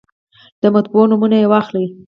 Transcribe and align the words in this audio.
د 0.61 0.63
مطبعو 0.75 1.09
نومونه 1.11 1.35
یې 1.41 1.47
واخلئ. 1.51 1.85